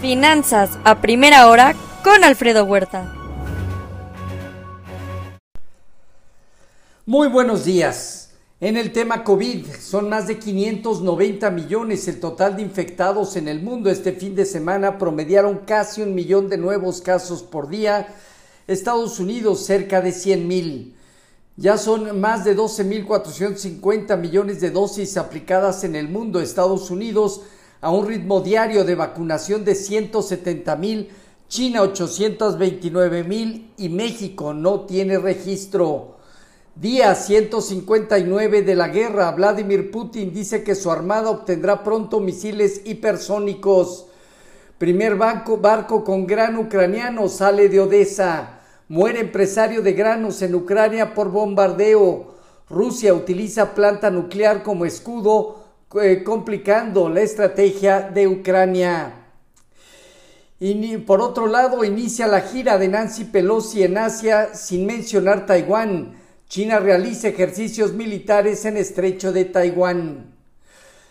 Finanzas 0.00 0.78
a 0.84 1.00
primera 1.00 1.48
hora 1.48 1.74
con 2.04 2.22
Alfredo 2.22 2.64
Huerta. 2.64 3.14
Muy 7.06 7.28
buenos 7.28 7.64
días. 7.64 8.30
En 8.60 8.76
el 8.76 8.92
tema 8.92 9.24
COVID, 9.24 9.66
son 9.80 10.10
más 10.10 10.26
de 10.26 10.38
590 10.38 11.50
millones 11.50 12.08
el 12.08 12.20
total 12.20 12.56
de 12.56 12.62
infectados 12.62 13.36
en 13.36 13.48
el 13.48 13.62
mundo. 13.62 13.88
Este 13.88 14.12
fin 14.12 14.34
de 14.34 14.44
semana 14.44 14.98
promediaron 14.98 15.60
casi 15.66 16.02
un 16.02 16.14
millón 16.14 16.50
de 16.50 16.58
nuevos 16.58 17.00
casos 17.00 17.42
por 17.42 17.68
día. 17.68 18.08
Estados 18.66 19.18
Unidos 19.18 19.64
cerca 19.64 20.02
de 20.02 20.12
100 20.12 20.46
mil. 20.46 20.96
Ya 21.56 21.78
son 21.78 22.20
más 22.20 22.44
de 22.44 22.54
12.450 22.54 24.18
millones 24.18 24.60
de 24.60 24.70
dosis 24.70 25.16
aplicadas 25.16 25.84
en 25.84 25.96
el 25.96 26.08
mundo. 26.08 26.40
Estados 26.40 26.90
Unidos 26.90 27.40
a 27.80 27.90
un 27.90 28.06
ritmo 28.06 28.40
diario 28.40 28.84
de 28.84 28.94
vacunación 28.94 29.64
de 29.64 29.74
170 29.74 30.76
mil, 30.76 31.10
China 31.48 31.82
829 31.82 33.24
mil 33.24 33.70
y 33.76 33.88
México 33.88 34.52
no 34.52 34.80
tiene 34.80 35.18
registro. 35.18 36.16
Día 36.74 37.14
159 37.14 38.62
de 38.62 38.74
la 38.74 38.88
guerra, 38.88 39.30
Vladimir 39.30 39.90
Putin 39.90 40.32
dice 40.34 40.62
que 40.62 40.74
su 40.74 40.90
armada 40.90 41.30
obtendrá 41.30 41.82
pronto 41.82 42.20
misiles 42.20 42.82
hipersónicos. 42.84 44.06
Primer 44.76 45.16
banco, 45.16 45.56
barco 45.56 46.04
con 46.04 46.26
gran 46.26 46.58
ucraniano 46.58 47.28
sale 47.28 47.70
de 47.70 47.80
Odessa. 47.80 48.60
Muere 48.88 49.20
empresario 49.20 49.80
de 49.80 49.94
granos 49.94 50.42
en 50.42 50.54
Ucrania 50.54 51.14
por 51.14 51.30
bombardeo. 51.30 52.34
Rusia 52.68 53.14
utiliza 53.14 53.74
planta 53.74 54.10
nuclear 54.10 54.62
como 54.62 54.84
escudo, 54.84 55.65
eh, 55.94 56.22
complicando 56.24 57.08
la 57.08 57.20
estrategia 57.20 58.00
de 58.00 58.26
Ucrania. 58.26 59.26
Y 60.58 60.96
por 60.98 61.20
otro 61.20 61.46
lado, 61.46 61.84
inicia 61.84 62.26
la 62.26 62.40
gira 62.40 62.78
de 62.78 62.88
Nancy 62.88 63.24
Pelosi 63.24 63.82
en 63.82 63.98
Asia 63.98 64.54
sin 64.54 64.86
mencionar 64.86 65.46
Taiwán. 65.46 66.16
China 66.48 66.80
realiza 66.80 67.28
ejercicios 67.28 67.92
militares 67.92 68.64
en 68.64 68.76
estrecho 68.76 69.32
de 69.32 69.44
Taiwán. 69.44 70.34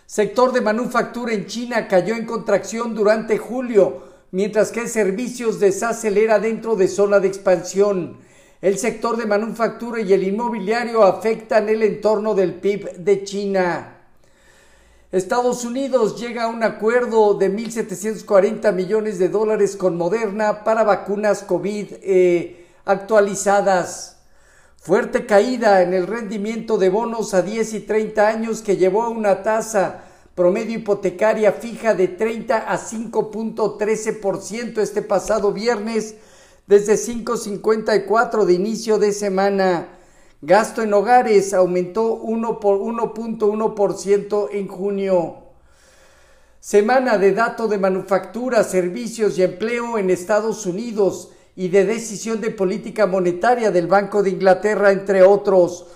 Sector 0.04 0.52
de 0.52 0.60
manufactura 0.60 1.32
en 1.32 1.46
China 1.46 1.88
cayó 1.88 2.14
en 2.14 2.26
contracción 2.26 2.94
durante 2.94 3.38
julio 3.38 4.02
mientras 4.30 4.70
que 4.70 4.88
servicios 4.88 5.60
desacelera 5.60 6.38
dentro 6.38 6.76
de 6.76 6.88
zona 6.88 7.20
de 7.20 7.28
expansión. 7.28 8.18
El 8.60 8.78
sector 8.78 9.16
de 9.16 9.26
manufactura 9.26 10.00
y 10.00 10.12
el 10.12 10.24
inmobiliario 10.24 11.04
afectan 11.04 11.68
el 11.68 11.82
entorno 11.82 12.34
del 12.34 12.54
PIB 12.54 12.96
de 12.96 13.24
China. 13.24 13.95
Estados 15.12 15.64
Unidos 15.64 16.20
llega 16.20 16.44
a 16.44 16.48
un 16.48 16.64
acuerdo 16.64 17.34
de 17.34 17.48
1.740 17.48 18.72
millones 18.72 19.20
de 19.20 19.28
dólares 19.28 19.76
con 19.76 19.96
Moderna 19.96 20.64
para 20.64 20.82
vacunas 20.82 21.44
COVID 21.44 21.86
eh, 22.02 22.66
actualizadas. 22.84 24.16
Fuerte 24.76 25.24
caída 25.24 25.82
en 25.82 25.94
el 25.94 26.08
rendimiento 26.08 26.76
de 26.76 26.88
bonos 26.88 27.34
a 27.34 27.42
10 27.42 27.74
y 27.74 27.80
30 27.80 28.26
años 28.26 28.62
que 28.62 28.76
llevó 28.76 29.04
a 29.04 29.08
una 29.08 29.44
tasa 29.44 30.02
promedio 30.34 30.78
hipotecaria 30.78 31.52
fija 31.52 31.94
de 31.94 32.08
30 32.08 32.56
a 32.56 32.76
5.13% 32.76 34.78
este 34.78 35.02
pasado 35.02 35.52
viernes 35.52 36.16
desde 36.66 36.94
5.54 36.94 38.44
de 38.44 38.52
inicio 38.52 38.98
de 38.98 39.12
semana. 39.12 39.95
Gasto 40.46 40.82
en 40.82 40.94
hogares 40.94 41.52
aumentó 41.54 42.14
1 42.14 42.60
por 42.60 42.78
1.1% 42.78 44.50
en 44.52 44.68
junio. 44.68 45.38
Semana 46.60 47.18
de 47.18 47.32
dato 47.32 47.66
de 47.66 47.78
manufactura, 47.78 48.62
servicios 48.62 49.36
y 49.38 49.42
empleo 49.42 49.98
en 49.98 50.08
Estados 50.08 50.64
Unidos 50.64 51.30
y 51.56 51.66
de 51.66 51.84
decisión 51.84 52.40
de 52.40 52.52
política 52.52 53.08
monetaria 53.08 53.72
del 53.72 53.88
Banco 53.88 54.22
de 54.22 54.30
Inglaterra, 54.30 54.92
entre 54.92 55.24
otros. 55.24 55.86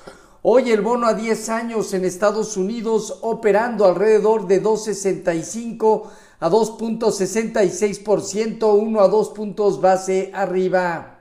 Hoy 0.42 0.72
el 0.72 0.80
bono 0.80 1.06
a 1.06 1.14
10 1.14 1.48
años 1.50 1.94
en 1.94 2.04
Estados 2.04 2.56
Unidos 2.56 3.18
operando 3.20 3.84
alrededor 3.84 4.48
de 4.48 4.60
2.65 4.60 6.08
a 6.40 6.50
2.66%, 6.50 8.76
1 8.76 9.00
a 9.00 9.06
2 9.06 9.28
puntos 9.28 9.80
base 9.80 10.32
arriba. 10.34 11.19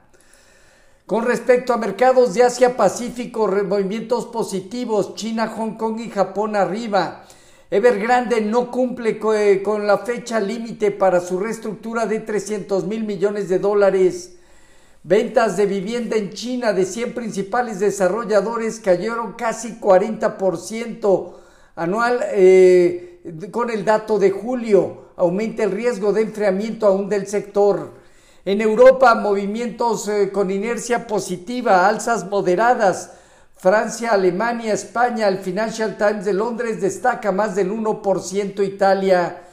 Con 1.09 1.25
respecto 1.25 1.73
a 1.73 1.77
mercados 1.77 2.35
de 2.35 2.43
Asia 2.43 2.77
Pacífico, 2.77 3.47
movimientos 3.47 4.27
positivos, 4.27 5.15
China, 5.15 5.47
Hong 5.47 5.71
Kong 5.71 5.99
y 6.01 6.11
Japón 6.11 6.55
arriba. 6.55 7.25
Evergrande 7.71 8.41
no 8.41 8.69
cumple 8.69 9.19
eh, 9.33 9.63
con 9.63 9.87
la 9.87 9.97
fecha 9.97 10.39
límite 10.39 10.91
para 10.91 11.19
su 11.19 11.39
reestructura 11.39 12.05
de 12.05 12.19
300 12.19 12.85
mil 12.85 13.05
millones 13.05 13.49
de 13.49 13.57
dólares. 13.57 14.35
Ventas 15.01 15.57
de 15.57 15.65
vivienda 15.65 16.15
en 16.15 16.29
China 16.29 16.73
de 16.73 16.85
100 16.85 17.15
principales 17.15 17.79
desarrolladores 17.79 18.79
cayeron 18.79 19.33
casi 19.33 19.79
40% 19.79 21.33
anual 21.75 22.19
eh, 22.33 23.49
con 23.49 23.71
el 23.71 23.83
dato 23.83 24.19
de 24.19 24.29
julio. 24.29 25.05
Aumenta 25.15 25.63
el 25.63 25.71
riesgo 25.71 26.13
de 26.13 26.21
enfriamiento 26.21 26.85
aún 26.85 27.09
del 27.09 27.25
sector. 27.25 27.97
En 28.49 28.61
Europa, 28.61 29.13
movimientos 29.13 30.07
eh, 30.07 30.31
con 30.31 30.49
inercia 30.49 31.05
positiva, 31.05 31.87
alzas 31.87 32.27
moderadas. 32.27 33.11
Francia, 33.55 34.09
Alemania, 34.09 34.73
España, 34.73 35.27
el 35.27 35.37
Financial 35.37 35.95
Times 35.99 36.25
de 36.25 36.33
Londres 36.33 36.81
destaca 36.81 37.31
más 37.31 37.55
del 37.55 37.71
1%, 37.71 38.65
Italia. 38.65 39.43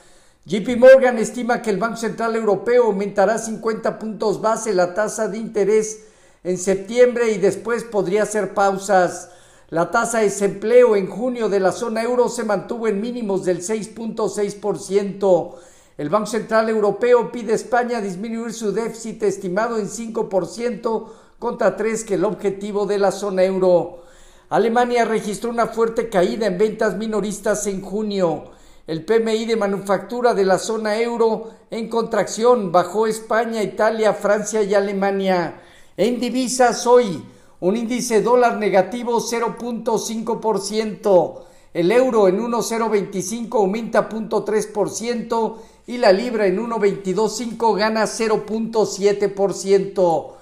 JP 0.46 0.78
Morgan 0.78 1.18
estima 1.18 1.60
que 1.60 1.68
el 1.68 1.76
Banco 1.76 1.98
Central 1.98 2.36
Europeo 2.36 2.84
aumentará 2.84 3.36
50 3.36 3.98
puntos 3.98 4.40
base 4.40 4.72
la 4.72 4.94
tasa 4.94 5.28
de 5.28 5.36
interés 5.36 6.04
en 6.42 6.56
septiembre 6.56 7.32
y 7.32 7.36
después 7.36 7.84
podría 7.84 8.22
hacer 8.22 8.54
pausas. 8.54 9.28
La 9.68 9.90
tasa 9.90 10.20
de 10.20 10.24
desempleo 10.24 10.96
en 10.96 11.06
junio 11.06 11.50
de 11.50 11.60
la 11.60 11.72
zona 11.72 12.02
euro 12.02 12.30
se 12.30 12.44
mantuvo 12.44 12.88
en 12.88 13.02
mínimos 13.02 13.44
del 13.44 13.60
6.6%. 13.60 15.54
El 15.98 16.08
Banco 16.10 16.26
Central 16.26 16.68
Europeo 16.68 17.32
pide 17.32 17.52
a 17.52 17.56
España 17.56 18.02
disminuir 18.02 18.52
su 18.52 18.70
déficit 18.70 19.22
estimado 19.22 19.78
en 19.78 19.86
5% 19.86 21.06
contra 21.38 21.74
3 21.74 22.04
que 22.04 22.12
el 22.14 22.24
objetivo 22.24 22.84
de 22.84 22.98
la 22.98 23.10
zona 23.10 23.44
euro. 23.44 24.02
Alemania 24.50 25.06
registró 25.06 25.48
una 25.48 25.68
fuerte 25.68 26.10
caída 26.10 26.48
en 26.48 26.58
ventas 26.58 26.98
minoristas 26.98 27.66
en 27.66 27.80
junio. 27.80 28.44
El 28.86 29.06
PMI 29.06 29.46
de 29.46 29.56
manufactura 29.56 30.34
de 30.34 30.44
la 30.44 30.58
zona 30.58 31.00
euro 31.00 31.52
en 31.70 31.88
contracción 31.88 32.70
bajó 32.70 33.06
España, 33.06 33.62
Italia, 33.62 34.12
Francia 34.12 34.62
y 34.62 34.74
Alemania. 34.74 35.62
En 35.96 36.20
divisas 36.20 36.86
hoy, 36.86 37.24
un 37.60 37.74
índice 37.74 38.20
dólar 38.20 38.58
negativo 38.58 39.18
0.5%, 39.18 41.40
el 41.72 41.92
euro 41.92 42.28
en 42.28 42.38
1.025 42.38 43.56
aumenta 43.56 44.06
0.3% 44.08 45.56
y 45.86 45.98
la 45.98 46.12
libra 46.12 46.46
en 46.46 46.58
1.225 46.58 47.76
gana 47.76 48.04
0.7%. 48.04 50.32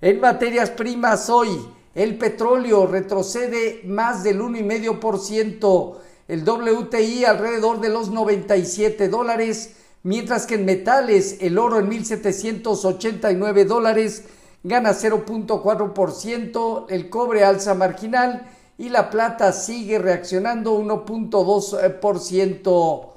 En 0.00 0.20
materias 0.20 0.70
primas 0.70 1.28
hoy, 1.28 1.50
el 1.94 2.16
petróleo 2.16 2.86
retrocede 2.86 3.82
más 3.84 4.22
del 4.24 4.40
1,5%, 4.40 5.96
el 6.26 6.48
WTI 6.48 7.26
alrededor 7.26 7.80
de 7.80 7.90
los 7.90 8.10
97 8.10 9.08
dólares, 9.08 9.74
mientras 10.02 10.46
que 10.46 10.54
en 10.54 10.64
metales 10.64 11.36
el 11.40 11.58
oro 11.58 11.78
en 11.78 11.90
1.789 11.90 13.64
dólares 13.64 14.24
gana 14.62 14.92
0.4%, 14.92 16.86
el 16.88 17.10
cobre 17.10 17.44
alza 17.44 17.74
marginal 17.74 18.48
y 18.78 18.88
la 18.88 19.10
plata 19.10 19.52
sigue 19.52 19.98
reaccionando 19.98 20.78
1.2%. 20.78 23.13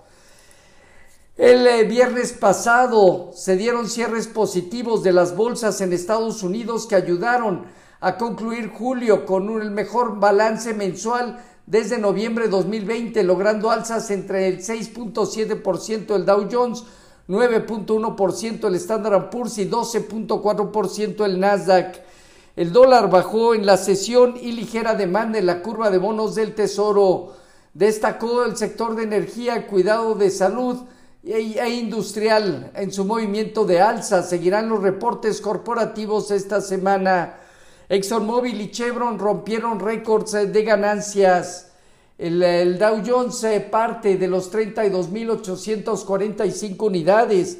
El 1.37 1.67
eh, 1.67 1.83
viernes 1.83 2.33
pasado 2.33 3.29
se 3.31 3.55
dieron 3.55 3.87
cierres 3.87 4.25
positivos 4.25 5.03
de 5.03 5.13
las 5.13 5.35
bolsas 5.35 5.81
en 5.81 5.93
Estados 5.93 6.41
Unidos 6.41 6.87
que 6.87 6.95
ayudaron 6.95 7.65
a 7.99 8.17
concluir 8.17 8.71
julio 8.71 9.23
con 9.23 9.61
el 9.61 9.69
mejor 9.69 10.19
balance 10.19 10.73
mensual 10.73 11.39
desde 11.67 11.99
noviembre 11.99 12.45
de 12.45 12.49
2020, 12.49 13.21
logrando 13.21 13.69
alzas 13.69 14.09
entre 14.09 14.47
el 14.47 14.61
6.7% 14.63 16.15
el 16.15 16.25
Dow 16.25 16.47
Jones, 16.51 16.85
9.1% 17.27 18.67
el 18.67 18.73
Standard 18.73 19.29
Poor's 19.29 19.59
y 19.59 19.69
12.4% 19.69 21.23
el 21.23 21.39
Nasdaq. 21.39 22.01
El 22.55 22.71
dólar 22.71 23.11
bajó 23.11 23.53
en 23.53 23.67
la 23.67 23.77
sesión 23.77 24.37
y 24.41 24.53
ligera 24.53 24.95
demanda 24.95 25.37
en 25.37 25.45
la 25.45 25.61
curva 25.61 25.91
de 25.91 25.99
bonos 25.99 26.33
del 26.33 26.55
Tesoro. 26.55 27.33
Destacó 27.75 28.43
el 28.43 28.57
sector 28.57 28.95
de 28.95 29.03
energía, 29.03 29.67
cuidado 29.67 30.15
de 30.15 30.31
salud 30.31 30.77
e 31.23 31.69
industrial 31.69 32.71
en 32.75 32.91
su 32.91 33.05
movimiento 33.05 33.63
de 33.65 33.79
alza. 33.81 34.23
Seguirán 34.23 34.69
los 34.69 34.81
reportes 34.81 35.41
corporativos 35.41 36.31
esta 36.31 36.61
semana. 36.61 37.35
ExxonMobil 37.89 38.61
y 38.61 38.71
Chevron 38.71 39.19
rompieron 39.19 39.79
récords 39.79 40.31
de 40.31 40.63
ganancias. 40.63 41.65
El, 42.17 42.79
Dow 42.79 43.03
Jones 43.05 43.45
parte 43.69 44.17
de 44.17 44.27
los 44.27 44.51
32.845 44.51 46.81
unidades 46.81 47.59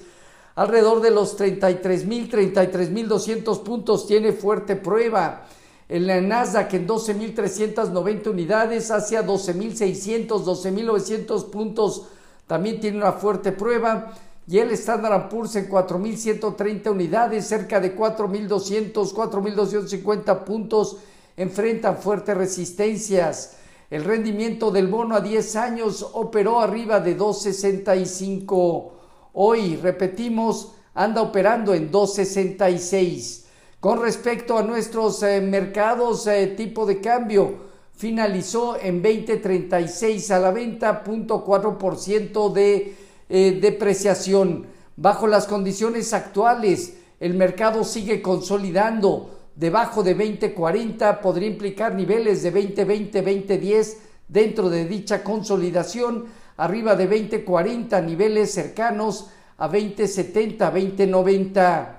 alrededor 0.58 1.02
de 1.02 1.12
los 1.12 1.36
33 1.36 2.06
mil, 2.06 2.30
33 2.30 2.90
mil 2.90 3.08
200 3.08 3.60
puntos, 3.60 4.08
tiene 4.08 4.34
fuerte 4.34 4.76
prueba. 4.76 5.46
En 5.88 6.08
la 6.08 6.20
Nasdaq 6.20 6.74
en 6.74 6.88
12.390 6.88 8.28
unidades, 8.28 8.90
hacia 8.90 9.26
12.600, 9.26 10.28
12.900 10.28 11.50
puntos, 11.52 12.08
también 12.48 12.80
tiene 12.80 12.98
una 12.98 13.12
fuerte 13.12 13.52
prueba. 13.52 14.14
Y 14.48 14.60
el 14.60 14.72
Standard 14.72 15.28
Poor's 15.28 15.58
en 15.58 15.70
4.130 15.70 16.90
unidades, 16.90 17.46
cerca 17.46 17.82
de 17.82 17.94
4.200, 17.96 19.14
4.250 19.14 20.44
puntos, 20.46 20.98
enfrentan 21.36 21.98
fuertes 21.98 22.38
resistencias. 22.38 23.58
El 23.90 24.06
rendimiento 24.06 24.72
del 24.72 24.88
bono 24.88 25.16
a 25.16 25.22
10 25.22 25.56
años 25.58 26.10
operó 26.14 26.62
arriba 26.62 27.02
de 27.02 27.16
265. 27.16 28.94
Hoy, 29.34 29.76
repetimos, 29.76 30.76
anda 30.94 31.22
operando 31.22 31.74
en 31.74 31.92
266. 31.92 33.48
Con 33.82 34.02
respecto 34.02 34.58
a 34.58 34.64
nuestros 34.64 35.22
eh, 35.24 35.42
mercados, 35.42 36.26
eh, 36.28 36.48
tipo 36.56 36.86
de 36.86 37.02
cambio 37.02 37.68
finalizó 37.98 38.80
en 38.80 39.02
2036 39.02 40.32
a 40.32 40.40
la 40.40 40.52
venta, 40.52 41.04
0.4% 41.04 42.54
de 42.54 42.96
eh, 43.28 43.60
depreciación. 43.60 44.68
Bajo 44.96 45.28
las 45.28 45.48
condiciones 45.48 46.14
actuales, 46.14 46.98
el 47.20 47.34
mercado 47.34 47.84
sigue 47.84 48.22
consolidando. 48.22 49.32
Debajo 49.56 50.04
de 50.04 50.14
2040 50.14 51.20
podría 51.20 51.50
implicar 51.50 51.96
niveles 51.96 52.44
de 52.44 52.54
2020-2010 52.54 53.98
dentro 54.28 54.70
de 54.70 54.86
dicha 54.86 55.24
consolidación 55.24 56.26
arriba 56.58 56.96
de 56.96 57.08
2040, 57.08 58.02
niveles 58.02 58.52
cercanos 58.52 59.30
a 59.58 59.68
2070, 59.68 60.70
2090. 60.70 61.97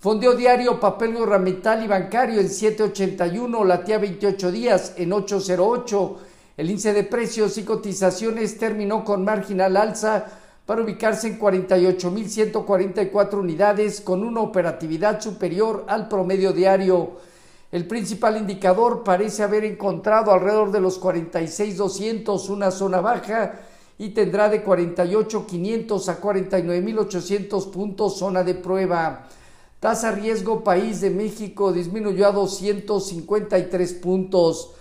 Fondeo 0.00 0.34
diario, 0.34 0.78
papel 0.78 1.14
gubernamental 1.14 1.82
y 1.82 1.88
bancario 1.88 2.38
en 2.38 2.48
781, 2.48 3.64
latía 3.64 3.98
28 3.98 4.52
días 4.52 4.92
en 4.96 5.12
808. 5.12 6.16
El 6.56 6.70
índice 6.70 6.92
de 6.92 7.02
precios 7.02 7.58
y 7.58 7.64
cotizaciones 7.64 8.58
terminó 8.58 9.04
con 9.04 9.24
marginal 9.24 9.76
alza 9.76 10.24
para 10.64 10.82
ubicarse 10.82 11.26
en 11.26 11.40
48.144 11.40 13.40
unidades 13.40 14.00
con 14.00 14.22
una 14.22 14.40
operatividad 14.40 15.20
superior 15.20 15.84
al 15.88 16.06
promedio 16.06 16.52
diario. 16.52 17.16
El 17.72 17.88
principal 17.88 18.36
indicador 18.36 19.02
parece 19.02 19.42
haber 19.42 19.64
encontrado 19.64 20.30
alrededor 20.30 20.70
de 20.70 20.80
los 20.80 21.02
46.200 21.02 22.48
una 22.50 22.70
zona 22.70 23.00
baja 23.00 23.62
y 23.98 24.10
tendrá 24.10 24.48
de 24.48 24.64
48.500 24.64 26.08
a 26.08 26.20
49.800 26.20 27.70
puntos 27.72 28.16
zona 28.16 28.44
de 28.44 28.54
prueba. 28.54 29.26
Tasa 29.80 30.10
riesgo 30.10 30.64
país 30.64 31.00
de 31.00 31.10
México 31.10 31.72
disminuyó 31.72 32.26
a 32.26 32.32
253 32.32 33.92
puntos. 33.94 34.72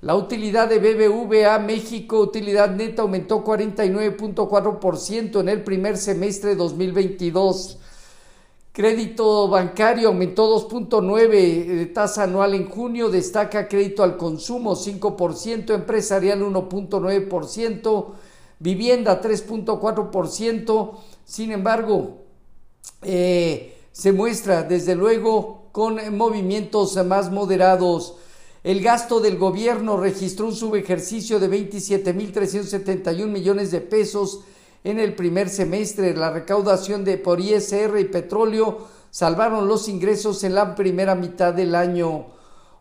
La 0.00 0.14
utilidad 0.14 0.68
de 0.68 0.78
BBVA 0.78 1.58
México, 1.58 2.20
utilidad 2.20 2.70
neta, 2.70 3.02
aumentó 3.02 3.44
49.4% 3.44 5.40
en 5.40 5.48
el 5.50 5.64
primer 5.64 5.98
semestre 5.98 6.50
de 6.50 6.56
2022. 6.56 7.78
Crédito 8.72 9.48
bancario 9.48 10.08
aumentó 10.08 10.68
2.9 10.68 11.28
de 11.66 11.86
tasa 11.86 12.22
anual 12.22 12.54
en 12.54 12.70
junio, 12.70 13.10
destaca 13.10 13.68
crédito 13.68 14.02
al 14.04 14.16
consumo 14.16 14.76
5%, 14.76 15.74
empresarial 15.74 16.42
1.9%, 16.42 18.06
vivienda 18.60 19.20
3.4%, 19.20 20.92
sin 21.24 21.50
embargo, 21.50 22.18
eh, 23.02 23.77
se 23.98 24.12
muestra 24.12 24.62
desde 24.62 24.94
luego 24.94 25.70
con 25.72 25.98
movimientos 26.16 27.04
más 27.04 27.32
moderados. 27.32 28.14
El 28.62 28.80
gasto 28.80 29.18
del 29.18 29.36
gobierno 29.36 29.96
registró 29.96 30.46
un 30.46 30.54
subejercicio 30.54 31.40
de 31.40 31.50
27.371 31.50 33.26
millones 33.26 33.72
de 33.72 33.80
pesos 33.80 34.44
en 34.84 35.00
el 35.00 35.16
primer 35.16 35.48
semestre. 35.48 36.14
La 36.14 36.30
recaudación 36.30 37.02
de 37.02 37.18
por 37.18 37.40
ISR 37.40 37.98
y 37.98 38.04
petróleo 38.04 38.86
salvaron 39.10 39.66
los 39.66 39.88
ingresos 39.88 40.44
en 40.44 40.54
la 40.54 40.76
primera 40.76 41.16
mitad 41.16 41.52
del 41.52 41.74
año. 41.74 42.26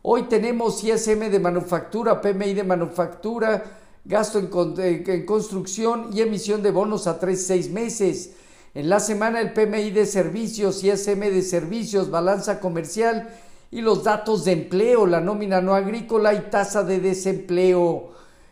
Hoy 0.04 0.28
tenemos 0.30 0.84
ISM 0.84 1.32
de 1.32 1.40
manufactura, 1.40 2.22
PMI 2.22 2.54
de 2.54 2.64
manufactura, 2.64 3.64
gasto 4.06 4.38
en, 4.38 5.26
construcción 5.26 6.12
y 6.14 6.22
emisión 6.22 6.62
de 6.62 6.70
bonos 6.70 7.08
a 7.08 7.20
tres 7.20 7.48
seis 7.48 7.72
meses. 7.72 8.34
En 8.78 8.90
la 8.90 9.00
semana 9.00 9.42
el 9.42 9.54
PMI 9.54 9.90
de 9.90 10.06
servicios, 10.06 10.84
ISM 10.84 11.22
de 11.22 11.42
servicios, 11.42 12.12
balanza 12.12 12.60
comercial 12.60 13.28
y 13.72 13.82
los 13.82 14.04
datos 14.04 14.46
de 14.46 14.52
empleo, 14.52 15.08
la 15.08 15.20
nómina 15.20 15.62
no 15.62 15.74
agrícola 15.74 16.36
y 16.36 16.52
tasa 16.52 16.84
de 16.84 17.00
desempleo. 17.00 18.12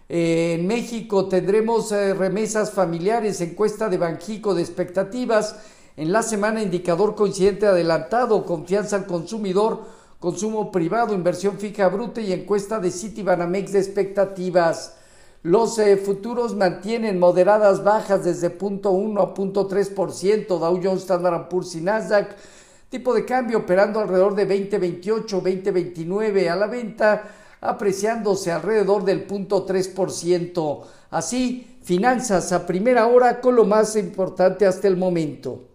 En 0.10 0.66
México 0.66 1.28
tendremos 1.28 1.92
eh, 1.92 2.16
remesas 2.16 2.72
familiares, 2.72 3.40
encuesta 3.40 3.88
de 3.88 4.00
Banjico 4.00 4.56
de 4.56 4.64
expectativas. 4.64 5.58
En 5.96 6.12
la 6.12 6.24
semana 6.24 6.64
indicador 6.64 7.14
coincidente 7.14 7.68
adelantado, 7.68 8.48
confianza 8.48 8.96
al 8.96 9.06
consumidor, 9.06 9.84
consumo 10.20 10.72
privado, 10.72 11.14
inversión 11.14 11.60
fija 11.60 11.88
bruta 11.90 12.20
y 12.20 12.34
encuesta 12.34 12.80
de 12.80 12.90
Citibanamex 12.90 13.74
de 13.74 13.80
expectativas. 13.80 14.96
Los 15.46 15.78
eh, 15.78 15.96
futuros 15.98 16.56
mantienen 16.56 17.20
moderadas 17.20 17.84
bajas 17.84 18.24
desde 18.24 18.58
0.1 18.58 19.22
a 19.22 19.36
0.3%, 19.36 20.48
Dow 20.48 20.80
Jones, 20.84 21.02
Standard 21.04 21.50
Poor's 21.50 21.76
y 21.76 21.82
Nasdaq. 21.82 22.36
Tipo 22.90 23.14
de 23.14 23.26
cambio 23.26 23.60
operando 23.60 24.00
alrededor 24.00 24.34
de 24.34 24.48
2028, 24.48 25.36
2029 25.36 26.50
a 26.50 26.56
la 26.56 26.66
venta, 26.66 27.30
apreciándose 27.62 28.52
alrededor 28.52 29.06
del 29.06 29.28
0.3%. 29.28 30.82
Así, 31.12 31.78
finanzas 31.84 32.52
a 32.52 32.66
primera 32.66 33.06
hora 33.06 33.40
con 33.40 33.56
lo 33.56 33.66
más 33.66 33.96
importante 33.98 34.66
hasta 34.66 34.88
el 34.88 34.98
momento. 34.98 35.75